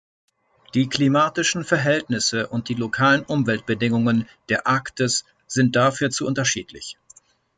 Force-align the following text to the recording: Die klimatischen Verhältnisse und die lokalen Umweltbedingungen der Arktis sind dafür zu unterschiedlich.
Die 0.73 0.89
klimatischen 0.89 1.63
Verhältnisse 1.63 2.47
und 2.47 2.69
die 2.69 2.73
lokalen 2.73 3.23
Umweltbedingungen 3.23 4.27
der 4.49 4.65
Arktis 4.65 5.25
sind 5.45 5.75
dafür 5.75 6.09
zu 6.09 6.25
unterschiedlich. 6.25 6.97